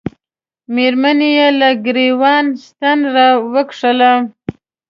[0.73, 4.11] مېرمنې یې له ګرېوان ستن را وکښله.